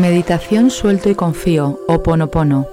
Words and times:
Meditación 0.00 0.70
suelto 0.70 1.08
y 1.08 1.14
confío, 1.14 1.80
o 1.88 2.02
ponopono. 2.02 2.66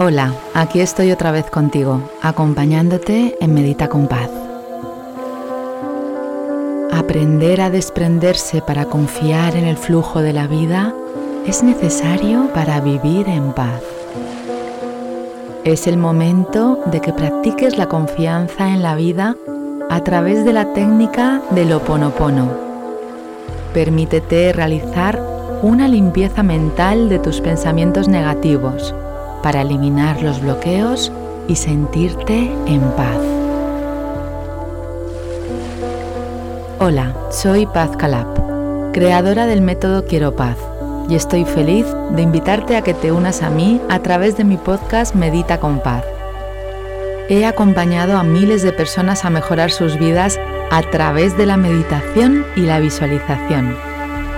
Hola, 0.00 0.34
aquí 0.52 0.80
estoy 0.80 1.12
otra 1.12 1.30
vez 1.30 1.48
contigo, 1.48 2.00
acompañándote 2.22 3.36
en 3.40 3.54
Medita 3.54 3.88
con 3.88 4.08
Paz. 4.08 4.28
Aprender 6.92 7.60
a 7.60 7.70
desprenderse 7.70 8.60
para 8.62 8.86
confiar 8.86 9.54
en 9.54 9.66
el 9.66 9.76
flujo 9.76 10.20
de 10.20 10.32
la 10.32 10.48
vida 10.48 10.92
es 11.46 11.62
necesario 11.62 12.48
para 12.52 12.80
vivir 12.80 13.28
en 13.28 13.52
paz. 13.52 13.82
Es 15.62 15.86
el 15.86 15.98
momento 15.98 16.80
de 16.86 17.00
que 17.00 17.12
practiques 17.12 17.78
la 17.78 17.88
confianza 17.88 18.70
en 18.70 18.82
la 18.82 18.96
vida 18.96 19.36
a 19.88 20.00
través 20.02 20.44
de 20.44 20.52
la 20.52 20.72
técnica 20.72 21.42
del 21.50 21.72
Oponopono 21.72 22.73
Permítete 23.74 24.52
realizar 24.52 25.20
una 25.60 25.88
limpieza 25.88 26.44
mental 26.44 27.08
de 27.08 27.18
tus 27.18 27.40
pensamientos 27.40 28.06
negativos 28.06 28.94
para 29.42 29.62
eliminar 29.62 30.22
los 30.22 30.40
bloqueos 30.40 31.10
y 31.48 31.56
sentirte 31.56 32.52
en 32.66 32.80
paz. 32.92 33.18
Hola, 36.78 37.16
soy 37.32 37.66
Paz 37.66 37.96
Calab, 37.96 38.92
creadora 38.92 39.46
del 39.46 39.60
método 39.60 40.04
Quiero 40.04 40.36
Paz, 40.36 40.56
y 41.08 41.16
estoy 41.16 41.44
feliz 41.44 41.84
de 42.10 42.22
invitarte 42.22 42.76
a 42.76 42.82
que 42.82 42.94
te 42.94 43.10
unas 43.10 43.42
a 43.42 43.50
mí 43.50 43.80
a 43.88 43.98
través 43.98 44.36
de 44.36 44.44
mi 44.44 44.56
podcast 44.56 45.16
Medita 45.16 45.58
con 45.58 45.80
Paz. 45.80 46.04
He 47.28 47.44
acompañado 47.44 48.18
a 48.18 48.22
miles 48.22 48.62
de 48.62 48.72
personas 48.72 49.24
a 49.24 49.30
mejorar 49.30 49.72
sus 49.72 49.98
vidas 49.98 50.38
a 50.70 50.82
través 50.90 51.36
de 51.36 51.46
la 51.46 51.56
meditación 51.56 52.44
y 52.56 52.62
la 52.62 52.80
visualización. 52.80 53.76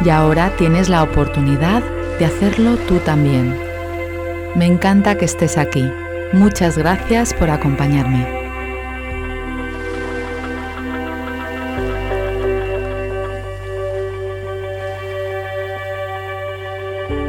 Y 0.05 0.11
ahora 0.11 0.51
tienes 0.57 0.89
la 0.89 1.03
oportunidad 1.03 1.83
de 2.19 2.27
hacerlo 2.27 2.77
tú 2.89 2.99
también. 2.99 3.57
Me 4.55 4.67
encanta 4.67 5.17
que 5.17 5.25
estés 5.25 5.59
aquí. 5.59 5.91
Muchas 6.33 6.77
gracias 6.77 7.35
por 7.35 7.51
acompañarme. 7.51 8.27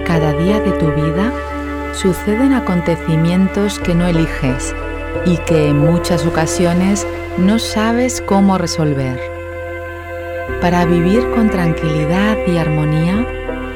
Cada 0.06 0.34
día 0.34 0.60
de 0.60 0.72
tu 0.72 0.92
vida 0.94 1.32
suceden 1.94 2.54
acontecimientos 2.54 3.78
que 3.80 3.94
no 3.94 4.08
eliges 4.08 4.74
y 5.26 5.38
que 5.40 5.68
en 5.70 5.80
muchas 5.80 6.26
ocasiones 6.26 7.06
no 7.38 7.60
sabes 7.60 8.22
cómo 8.22 8.58
resolver. 8.58 9.20
Para 10.60 10.86
vivir 10.86 11.30
con 11.36 11.50
tranquilidad 11.50 12.36
y 12.48 12.58
armonía 12.58 13.28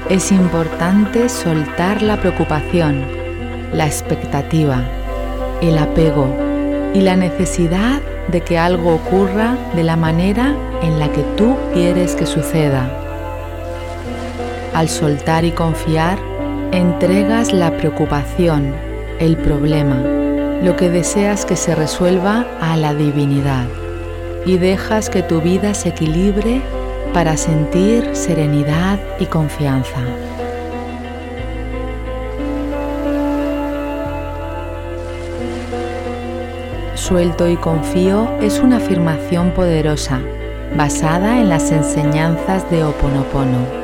es 0.09 0.31
importante 0.31 1.29
soltar 1.29 2.01
la 2.01 2.19
preocupación, 2.19 3.05
la 3.71 3.85
expectativa, 3.85 4.83
el 5.61 5.77
apego 5.77 6.35
y 6.95 7.01
la 7.01 7.15
necesidad 7.15 8.01
de 8.29 8.41
que 8.41 8.57
algo 8.57 8.95
ocurra 8.95 9.55
de 9.75 9.83
la 9.83 9.95
manera 9.95 10.55
en 10.81 10.97
la 10.97 11.11
que 11.11 11.21
tú 11.37 11.55
quieres 11.73 12.15
que 12.15 12.25
suceda. 12.25 12.89
Al 14.73 14.89
soltar 14.89 15.45
y 15.45 15.51
confiar, 15.51 16.17
entregas 16.71 17.53
la 17.53 17.77
preocupación, 17.77 18.73
el 19.19 19.37
problema, 19.37 20.20
lo 20.61 20.75
que 20.75 20.89
deseas 20.89 21.45
que 21.45 21.55
se 21.55 21.73
resuelva 21.73 22.45
a 22.61 22.77
la 22.77 22.93
divinidad 22.93 23.65
y 24.45 24.57
dejas 24.57 25.09
que 25.09 25.23
tu 25.23 25.41
vida 25.41 25.73
se 25.73 25.89
equilibre 25.89 26.61
para 27.13 27.35
sentir 27.35 28.15
serenidad 28.15 28.99
y 29.19 29.25
confianza. 29.25 29.99
Suelto 36.95 37.49
y 37.49 37.57
confío 37.57 38.29
es 38.41 38.59
una 38.59 38.77
afirmación 38.77 39.51
poderosa 39.51 40.21
basada 40.77 41.39
en 41.39 41.49
las 41.49 41.71
enseñanzas 41.71 42.69
de 42.69 42.83
Oponopono 42.83 43.80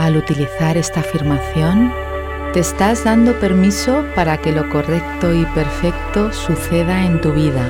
Al 0.00 0.16
utilizar 0.16 0.78
esta 0.78 1.00
afirmación, 1.00 1.92
te 2.54 2.60
estás 2.60 3.04
dando 3.04 3.38
permiso 3.38 4.02
para 4.14 4.38
que 4.38 4.50
lo 4.50 4.66
correcto 4.70 5.34
y 5.34 5.44
perfecto 5.44 6.32
suceda 6.32 7.04
en 7.04 7.20
tu 7.20 7.34
vida, 7.34 7.68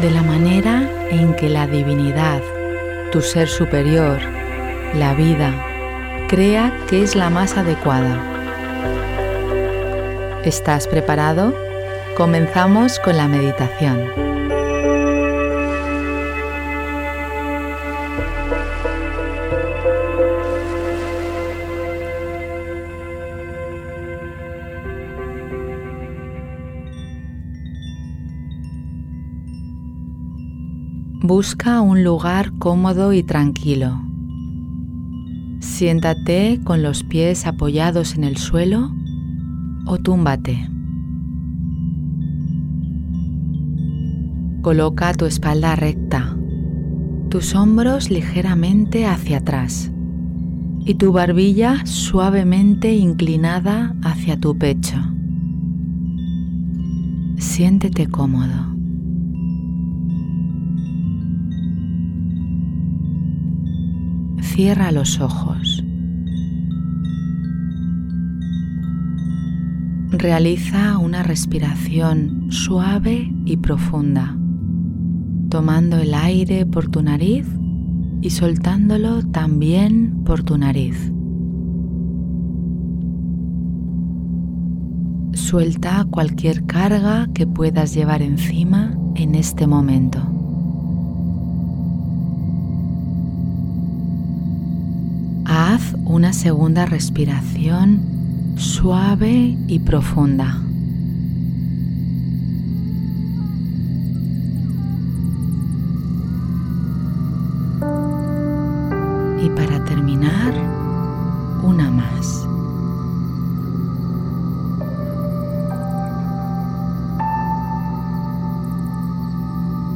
de 0.00 0.10
la 0.10 0.22
manera 0.22 0.88
en 1.10 1.34
que 1.34 1.50
la 1.50 1.66
divinidad, 1.66 2.40
tu 3.12 3.20
ser 3.20 3.46
superior, 3.46 4.20
la 4.94 5.12
vida, 5.12 5.52
crea 6.28 6.72
que 6.88 7.02
es 7.02 7.14
la 7.14 7.28
más 7.28 7.58
adecuada. 7.58 8.18
¿Estás 10.42 10.88
preparado? 10.88 11.54
Comenzamos 12.16 12.98
con 13.00 13.18
la 13.18 13.28
meditación. 13.28 14.29
Busca 31.22 31.82
un 31.82 32.02
lugar 32.02 32.50
cómodo 32.58 33.12
y 33.12 33.22
tranquilo. 33.22 34.00
Siéntate 35.60 36.60
con 36.64 36.82
los 36.82 37.04
pies 37.04 37.46
apoyados 37.46 38.14
en 38.14 38.24
el 38.24 38.38
suelo 38.38 38.90
o 39.84 39.98
túmbate. 39.98 40.66
Coloca 44.62 45.12
tu 45.12 45.26
espalda 45.26 45.76
recta, 45.76 46.38
tus 47.28 47.54
hombros 47.54 48.10
ligeramente 48.10 49.04
hacia 49.04 49.38
atrás 49.38 49.92
y 50.86 50.94
tu 50.94 51.12
barbilla 51.12 51.84
suavemente 51.84 52.94
inclinada 52.94 53.94
hacia 54.02 54.40
tu 54.40 54.56
pecho. 54.56 54.96
Siéntete 57.36 58.06
cómodo. 58.06 58.69
Cierra 64.54 64.90
los 64.90 65.20
ojos. 65.20 65.84
Realiza 70.10 70.98
una 70.98 71.22
respiración 71.22 72.50
suave 72.50 73.32
y 73.44 73.58
profunda, 73.58 74.36
tomando 75.50 75.98
el 75.98 76.14
aire 76.14 76.66
por 76.66 76.88
tu 76.88 77.00
nariz 77.00 77.46
y 78.20 78.30
soltándolo 78.30 79.22
también 79.22 80.24
por 80.24 80.42
tu 80.42 80.58
nariz. 80.58 81.12
Suelta 85.32 86.04
cualquier 86.10 86.66
carga 86.66 87.28
que 87.32 87.46
puedas 87.46 87.94
llevar 87.94 88.20
encima 88.20 88.98
en 89.14 89.36
este 89.36 89.68
momento. 89.68 90.39
Una 96.04 96.32
segunda 96.32 96.86
respiración 96.86 98.00
suave 98.56 99.56
y 99.66 99.78
profunda. 99.78 100.60
Y 109.42 109.48
para 109.50 109.84
terminar, 109.84 110.52
una 111.62 111.90
más. 111.90 112.46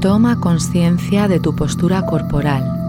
Toma 0.00 0.40
conciencia 0.40 1.28
de 1.28 1.40
tu 1.40 1.54
postura 1.54 2.04
corporal 2.06 2.83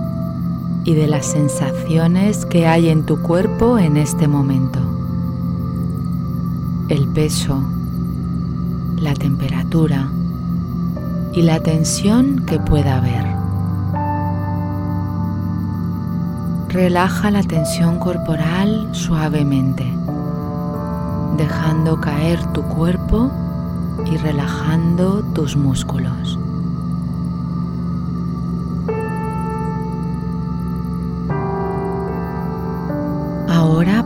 y 0.86 0.94
de 0.94 1.08
las 1.08 1.26
sensaciones 1.26 2.46
que 2.46 2.68
hay 2.68 2.90
en 2.90 3.06
tu 3.06 3.20
cuerpo 3.20 3.80
en 3.80 3.98
este 3.98 4.28
momento. 4.28 4.80
El 6.90 7.08
peso, 7.08 7.60
la 8.98 9.16
temperatura 9.16 10.08
y 11.34 11.42
la 11.42 11.60
tensión 11.60 12.46
que 12.46 12.60
pueda 12.60 12.98
haber. 12.98 13.26
Relaja 16.70 17.32
la 17.32 17.42
tensión 17.42 17.98
corporal 17.98 18.88
suavemente, 18.92 19.92
dejando 21.36 22.00
caer 22.00 22.46
tu 22.54 22.62
cuerpo 22.62 23.32
y 24.06 24.18
relajando 24.18 25.24
tus 25.34 25.56
músculos. 25.58 26.38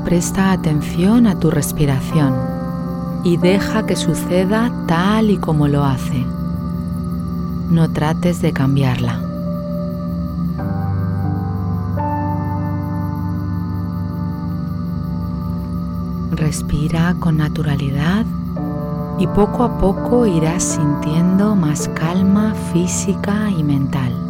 Presta 0.09 0.51
atención 0.51 1.27
a 1.27 1.39
tu 1.39 1.51
respiración 1.51 2.33
y 3.23 3.37
deja 3.37 3.85
que 3.85 3.95
suceda 3.95 4.71
tal 4.87 5.29
y 5.29 5.37
como 5.37 5.67
lo 5.67 5.85
hace. 5.85 6.25
No 7.69 7.91
trates 7.91 8.41
de 8.41 8.51
cambiarla. 8.51 9.21
Respira 16.31 17.15
con 17.19 17.37
naturalidad 17.37 18.25
y 19.19 19.27
poco 19.27 19.63
a 19.63 19.77
poco 19.77 20.25
irás 20.25 20.63
sintiendo 20.63 21.55
más 21.55 21.87
calma 21.89 22.55
física 22.73 23.51
y 23.51 23.63
mental. 23.63 24.28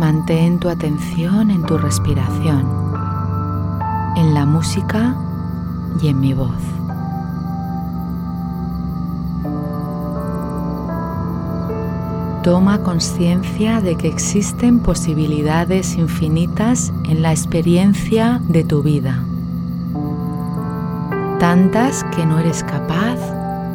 Mantén 0.00 0.58
tu 0.58 0.70
atención 0.70 1.50
en 1.50 1.62
tu 1.62 1.76
respiración, 1.76 2.66
en 4.16 4.32
la 4.32 4.46
música 4.46 5.14
y 6.00 6.08
en 6.08 6.20
mi 6.20 6.32
voz. 6.32 6.62
Toma 12.42 12.78
conciencia 12.82 13.82
de 13.82 13.96
que 13.96 14.08
existen 14.08 14.80
posibilidades 14.80 15.98
infinitas 15.98 16.94
en 17.04 17.20
la 17.20 17.32
experiencia 17.32 18.40
de 18.48 18.64
tu 18.64 18.82
vida, 18.82 19.22
tantas 21.38 22.04
que 22.16 22.24
no 22.24 22.38
eres 22.38 22.64
capaz 22.64 23.18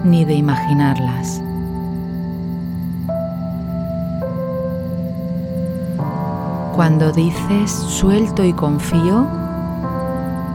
ni 0.04 0.26
de 0.26 0.34
imaginarlas. 0.34 1.45
Cuando 6.76 7.14
dices 7.14 7.72
suelto 7.72 8.44
y 8.44 8.52
confío, 8.52 9.26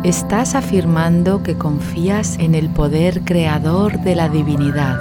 estás 0.04 0.54
afirmando 0.54 1.42
que 1.42 1.56
confías 1.56 2.38
en 2.38 2.54
el 2.54 2.68
poder 2.68 3.22
creador 3.22 3.98
de 4.02 4.16
la 4.16 4.28
divinidad, 4.28 4.98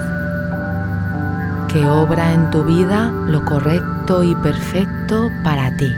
que 1.68 1.86
obra 1.86 2.32
en 2.32 2.50
tu 2.50 2.64
vida 2.64 3.10
lo 3.10 3.44
correcto 3.44 4.24
y 4.24 4.34
perfecto 4.36 5.28
para 5.44 5.76
ti. 5.76 5.92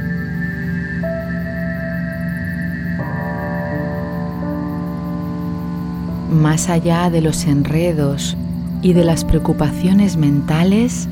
Más 6.32 6.68
allá 6.68 7.10
de 7.10 7.20
los 7.20 7.44
enredos 7.44 8.36
y 8.82 8.92
de 8.92 9.04
las 9.04 9.25
preocupaciones 9.25 10.16
mentales, 10.16 11.06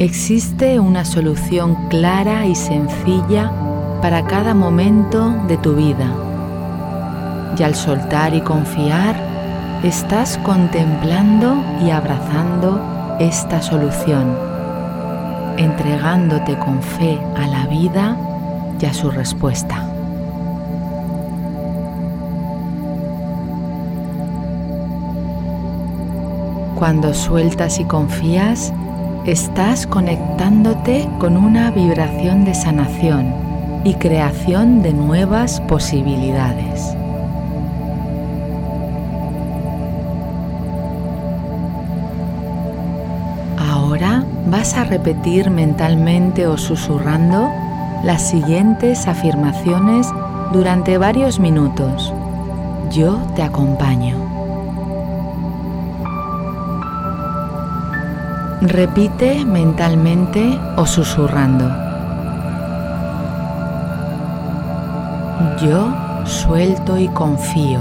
existe 0.00 0.80
una 0.80 1.04
solución 1.04 1.74
clara 1.90 2.46
y 2.46 2.54
sencilla 2.54 3.52
para 4.00 4.24
cada 4.24 4.54
momento 4.54 5.30
de 5.46 5.58
tu 5.58 5.74
vida. 5.74 6.10
Y 7.58 7.62
al 7.62 7.74
soltar 7.74 8.34
y 8.34 8.40
confiar, 8.40 9.14
estás 9.82 10.38
contemplando 10.38 11.54
y 11.84 11.90
abrazando 11.90 12.80
esta 13.20 13.60
solución, 13.60 14.34
entregándote 15.58 16.58
con 16.58 16.82
fe 16.82 17.20
a 17.36 17.46
la 17.46 17.66
vida 17.66 18.16
y 18.80 18.86
a 18.86 18.94
su 18.94 19.10
respuesta. 19.10 19.86
Cuando 26.74 27.12
sueltas 27.12 27.78
y 27.78 27.84
confías, 27.84 28.72
estás 29.30 29.86
conectándote 29.86 31.08
con 31.20 31.36
una 31.36 31.70
vibración 31.70 32.44
de 32.44 32.52
sanación 32.52 33.32
y 33.84 33.94
creación 33.94 34.82
de 34.82 34.92
nuevas 34.92 35.60
posibilidades. 35.60 36.96
Ahora 43.56 44.24
vas 44.46 44.74
a 44.74 44.84
repetir 44.84 45.48
mentalmente 45.50 46.48
o 46.48 46.58
susurrando 46.58 47.48
las 48.02 48.28
siguientes 48.28 49.06
afirmaciones 49.06 50.08
durante 50.52 50.98
varios 50.98 51.38
minutos. 51.38 52.12
Yo 52.90 53.16
te 53.36 53.42
acompaño. 53.42 54.29
Repite 58.62 59.42
mentalmente 59.46 60.58
o 60.76 60.84
susurrando. 60.84 61.66
Yo 65.62 65.94
suelto 66.26 66.98
y 66.98 67.08
confío. 67.08 67.80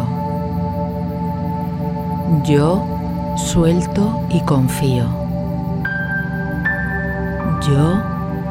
Yo 2.45 2.85
suelto 3.35 4.21
y 4.29 4.39
confío. 4.41 5.05
Yo 7.67 8.01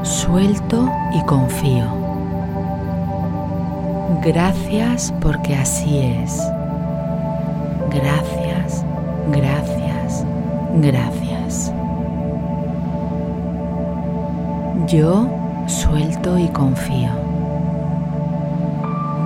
suelto 0.03 0.93
y 1.15 1.23
confío. 1.25 1.87
Gracias 4.23 5.15
porque 5.21 5.57
así 5.57 5.99
es. 5.99 6.43
Gracias, 7.91 8.85
gracias, 9.33 10.27
gracias. 10.75 11.28
Yo 14.89 15.29
suelto 15.67 16.39
y 16.39 16.49
confío. 16.49 17.11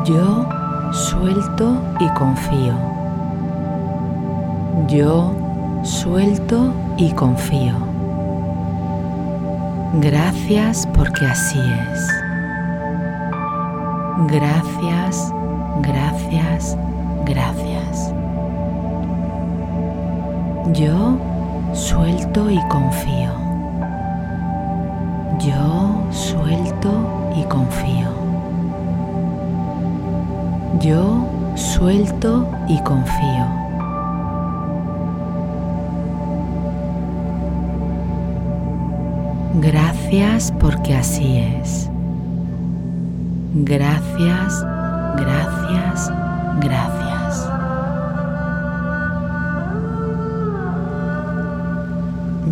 Yo 0.05 0.45
suelto 0.93 1.81
y 2.01 2.09
confío. 2.15 2.75
Yo 4.89 5.33
suelto 5.85 6.75
y 6.97 7.13
confío. 7.13 7.75
Gracias 10.01 10.89
porque 10.95 11.27
así 11.27 11.61
es. 11.93 12.09
Gracias, 14.27 15.33
gracias, 15.81 16.77
gracias. 17.25 18.13
Yo 20.73 21.17
suelto 21.73 22.51
y 22.51 22.59
confío. 22.69 23.42
Yo 25.45 26.07
suelto 26.13 27.33
y 27.35 27.43
confío. 27.45 28.09
Yo 30.79 31.27
suelto 31.57 32.49
y 32.69 32.81
confío. 32.85 33.47
Gracias 39.55 40.53
porque 40.61 40.95
así 40.95 41.39
es. 41.39 41.91
Gracias, 43.55 44.65
gracias, 45.17 46.13
gracias. 46.61 47.49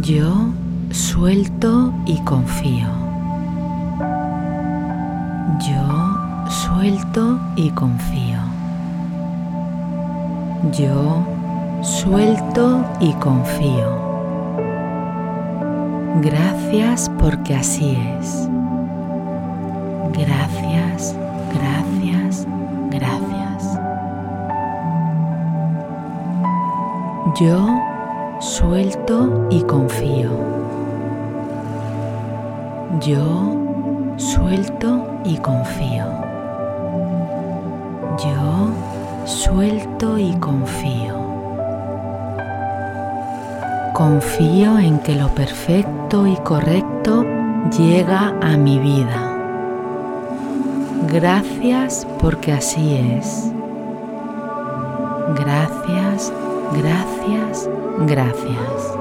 Yo 0.03 0.60
suelto 0.91 1.93
y 2.05 2.19
confío. 2.21 2.89
Yo 5.61 6.49
suelto 6.49 7.39
y 7.57 7.71
confío. 7.71 8.39
Yo 10.73 11.25
suelto 11.83 12.85
y 13.01 13.13
confío. 13.15 14.01
Gracias 16.23 17.11
porque 17.19 17.55
así 17.55 17.97
es. 18.19 18.49
Gracias, 20.13 21.17
gracias, 21.55 22.47
gracias. 22.91 23.79
Yo 27.41 27.81
suelto 28.41 29.47
y 29.51 29.63
confío. 29.63 30.31
Yo 32.99 33.57
suelto 34.17 35.21
y 35.25 35.37
confío. 35.39 36.07
Yo 38.19 38.71
suelto 39.25 40.19
y 40.19 40.35
confío. 40.35 41.15
Confío 43.95 44.79
en 44.79 44.99
que 44.99 45.15
lo 45.15 45.29
perfecto 45.29 46.27
y 46.27 46.35
correcto 46.39 47.25
llega 47.79 48.35
a 48.43 48.57
mi 48.57 48.81
vida. 48.81 49.37
Gracias 51.13 52.07
porque 52.21 52.53
así 52.53 52.97
es. 52.97 53.53
Gracias, 55.37 56.33
gracias, 56.73 57.71
gracias. 58.01 59.00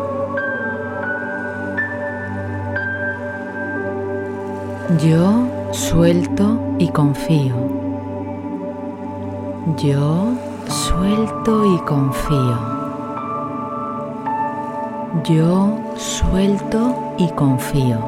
Yo 4.97 5.45
suelto 5.71 6.59
y 6.79 6.87
confío. 6.87 7.53
Yo 9.77 10.31
suelto 10.67 11.63
y 11.63 11.77
confío. 11.81 12.57
Yo 15.25 15.77
suelto 15.95 17.13
y 17.19 17.27
confío. 17.29 17.99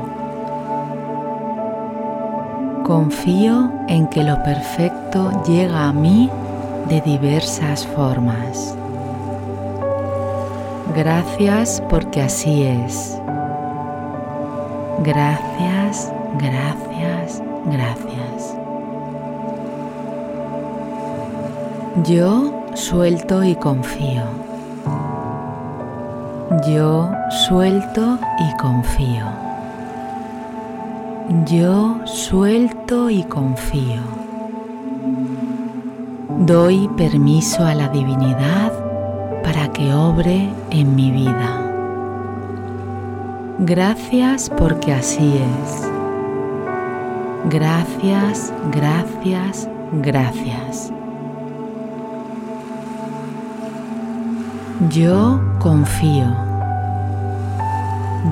Confío 2.83 3.71
en 3.87 4.07
que 4.07 4.23
lo 4.23 4.41
perfecto 4.41 5.43
llega 5.43 5.87
a 5.87 5.93
mí 5.93 6.31
de 6.89 6.99
diversas 7.01 7.85
formas. 7.85 8.75
Gracias 10.95 11.79
porque 11.89 12.23
así 12.23 12.63
es. 12.63 13.21
Gracias, 15.03 16.11
gracias, 16.39 17.41
gracias. 17.65 18.57
Yo 22.05 22.53
suelto 22.73 23.43
y 23.43 23.55
confío. 23.55 24.23
Yo 26.67 27.11
suelto 27.29 28.17
y 28.39 28.57
confío. 28.57 29.25
Yo 31.45 31.99
suelto 32.05 33.09
y 33.09 33.23
confío. 33.23 34.01
Doy 36.39 36.89
permiso 36.97 37.63
a 37.65 37.75
la 37.75 37.89
divinidad 37.89 38.71
para 39.43 39.71
que 39.71 39.93
obre 39.93 40.49
en 40.69 40.95
mi 40.95 41.11
vida. 41.11 41.61
Gracias 43.59 44.49
porque 44.49 44.93
así 44.93 45.37
es. 45.37 45.90
Gracias, 47.49 48.53
gracias, 48.71 49.67
gracias. 49.93 50.93
Yo 54.89 55.39
confío. 55.59 56.25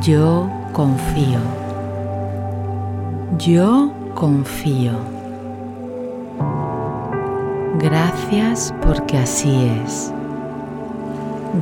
Yo 0.02 0.50
confío. 0.74 1.40
Yo 3.38 3.92
confío. 4.14 4.94
Gracias 7.80 8.74
porque 8.82 9.18
así 9.18 9.72
es. 9.84 10.14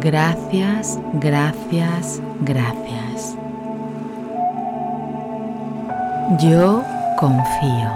Gracias, 0.01 0.99
gracias, 1.13 2.21
gracias. 2.41 3.35
Yo 6.39 6.83
confío. 7.17 7.89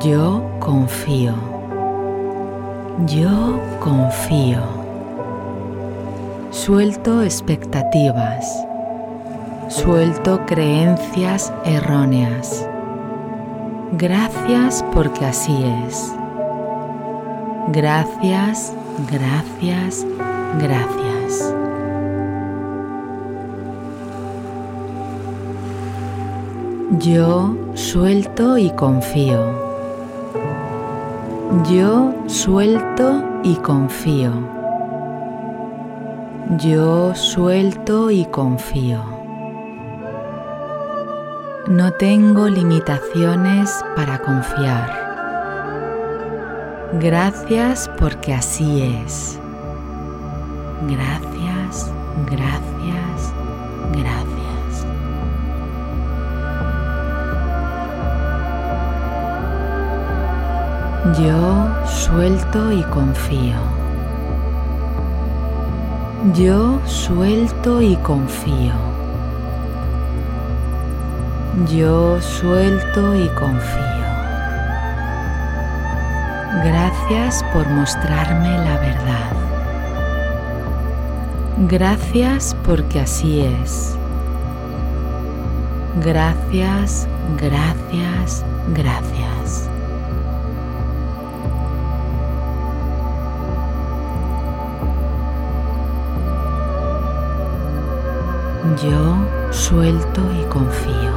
Yo 0.00 0.42
confío. 0.58 1.34
Yo 3.06 3.60
confío. 3.78 4.60
Suelto 6.50 7.22
expectativas. 7.22 8.66
Suelto 9.68 10.44
creencias 10.46 11.52
erróneas. 11.64 12.68
Gracias 13.92 14.84
porque 14.92 15.24
así 15.24 15.56
es. 15.86 16.12
Gracias, 17.68 18.72
gracias, 19.10 20.04
gracias. 20.58 21.57
Yo 26.90 27.54
suelto 27.74 28.56
y 28.56 28.70
confío. 28.70 29.44
Yo 31.70 32.14
suelto 32.26 33.22
y 33.42 33.56
confío. 33.56 34.32
Yo 36.56 37.14
suelto 37.14 38.10
y 38.10 38.24
confío. 38.24 39.02
No 41.66 41.92
tengo 41.92 42.48
limitaciones 42.48 43.84
para 43.94 44.20
confiar. 44.20 44.90
Gracias 46.94 47.90
porque 47.98 48.32
así 48.32 48.80
es. 49.04 49.38
Gracias, 50.88 51.92
gracias, 52.30 53.34
gracias. 53.92 54.37
Yo 61.16 61.86
suelto 61.86 62.70
y 62.70 62.82
confío. 62.82 63.56
Yo 66.34 66.80
suelto 66.84 67.80
y 67.80 67.96
confío. 67.96 68.74
Yo 71.72 72.20
suelto 72.20 73.14
y 73.14 73.28
confío. 73.28 73.88
Gracias 76.64 77.42
por 77.54 77.66
mostrarme 77.68 78.58
la 78.58 78.78
verdad. 78.78 79.32
Gracias 81.68 82.54
porque 82.64 83.00
así 83.00 83.40
es. 83.40 83.96
Gracias, 86.04 87.08
gracias, 87.40 88.44
gracias. 88.74 89.27
Yo 98.82 99.16
suelto 99.50 100.22
y 100.40 100.44
confío. 100.44 101.12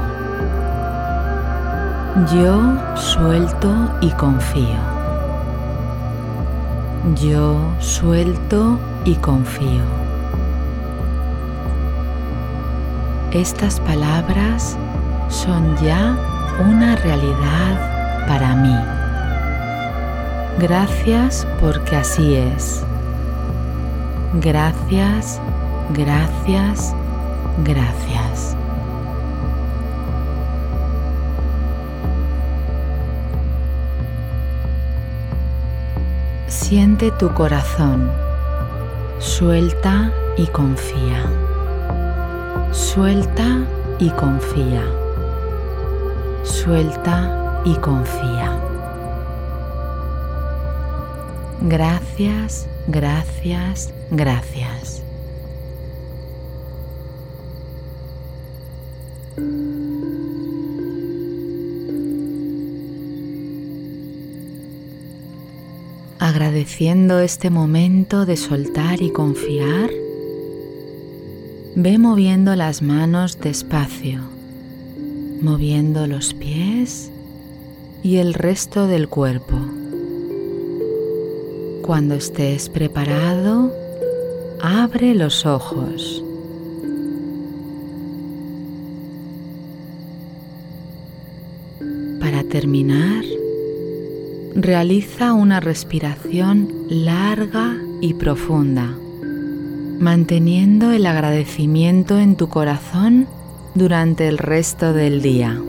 Yo 2.33 2.95
suelto 2.95 3.91
y 4.01 4.09
confío. 4.11 4.79
Yo 7.15 7.59
suelto 7.79 8.79
y 9.05 9.13
confío. 9.15 9.83
Estas 13.31 13.79
palabras 13.79 14.75
son 15.29 15.77
ya 15.77 16.17
una 16.67 16.95
realidad 16.95 18.27
para 18.27 18.55
mí. 18.55 18.75
Gracias 20.57 21.47
porque 21.59 21.95
así 21.95 22.35
es. 22.35 22.83
Gracias, 24.41 25.39
gracias, 25.93 26.95
Gracias. 27.59 28.55
Siente 36.47 37.11
tu 37.11 37.33
corazón, 37.33 38.09
suelta 39.19 40.11
y 40.37 40.47
confía. 40.47 41.23
Suelta 42.71 43.65
y 43.99 44.09
confía. 44.11 44.83
Suelta 46.43 47.61
y 47.65 47.75
confía. 47.75 48.57
Gracias, 51.61 52.67
gracias, 52.87 53.93
gracias. 54.09 55.03
Agradeciendo 66.51 67.21
este 67.21 67.49
momento 67.49 68.25
de 68.25 68.35
soltar 68.35 69.01
y 69.01 69.09
confiar, 69.11 69.89
ve 71.75 71.97
moviendo 71.97 72.57
las 72.57 72.81
manos 72.81 73.39
despacio, 73.39 74.19
moviendo 75.41 76.07
los 76.07 76.33
pies 76.33 77.09
y 78.03 78.17
el 78.17 78.33
resto 78.33 78.87
del 78.87 79.07
cuerpo. 79.07 79.55
Cuando 81.83 82.15
estés 82.15 82.67
preparado, 82.67 83.73
abre 84.61 85.15
los 85.15 85.45
ojos. 85.45 86.21
Para 92.19 92.43
terminar, 92.43 93.23
Realiza 94.55 95.33
una 95.33 95.61
respiración 95.61 96.69
larga 96.89 97.77
y 98.01 98.15
profunda, 98.15 98.97
manteniendo 99.99 100.91
el 100.91 101.05
agradecimiento 101.05 102.19
en 102.19 102.35
tu 102.35 102.49
corazón 102.49 103.27
durante 103.75 104.27
el 104.27 104.37
resto 104.37 104.91
del 104.91 105.21
día. 105.21 105.61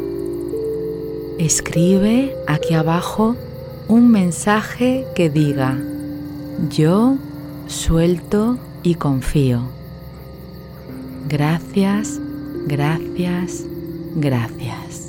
Escribe 1.39 2.35
aquí 2.49 2.75
abajo 2.75 3.37
un 3.87 4.11
mensaje 4.11 5.07
que 5.15 5.31
diga, 5.31 5.79
yo 6.69 7.17
suelto 7.69 8.59
y 8.83 8.97
confío. 8.97 9.63
Gracias, 11.29 12.21
gracias, 12.67 13.65
gracias. 14.17 15.02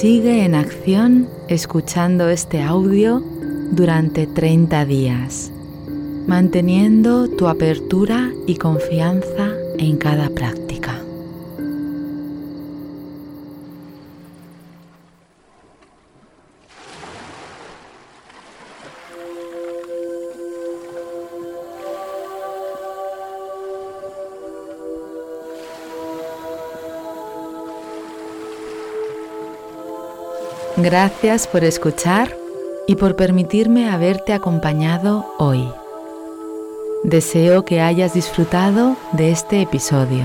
Sigue 0.00 0.44
en 0.44 0.54
acción 0.54 1.28
escuchando 1.48 2.28
este 2.28 2.62
audio 2.62 3.20
durante 3.72 4.28
30 4.28 4.84
días, 4.84 5.50
manteniendo 6.24 7.26
tu 7.26 7.48
apertura 7.48 8.30
y 8.46 8.54
confianza 8.54 9.56
en 9.76 9.96
cada 9.96 10.30
práctica. 10.30 10.67
Gracias 30.80 31.48
por 31.48 31.64
escuchar 31.64 32.36
y 32.86 32.94
por 32.94 33.16
permitirme 33.16 33.90
haberte 33.90 34.32
acompañado 34.32 35.26
hoy. 35.36 35.68
Deseo 37.02 37.64
que 37.64 37.80
hayas 37.80 38.14
disfrutado 38.14 38.96
de 39.10 39.32
este 39.32 39.60
episodio. 39.60 40.22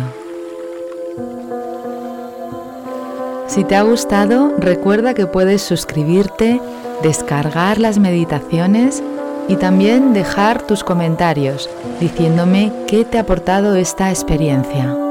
Si 3.48 3.64
te 3.64 3.76
ha 3.76 3.82
gustado, 3.82 4.54
recuerda 4.60 5.16
que 5.16 5.26
puedes 5.26 5.64
suscribirte, 5.64 6.62
descargar 7.02 7.80
las 7.80 7.98
meditaciones 7.98 9.02
y 9.48 9.56
también 9.56 10.14
dejar 10.14 10.62
tus 10.62 10.84
comentarios 10.84 11.68
diciéndome 12.00 12.72
qué 12.86 13.06
te 13.06 13.18
ha 13.18 13.22
aportado 13.22 13.76
esta 13.76 14.12
experiencia. 14.12 15.03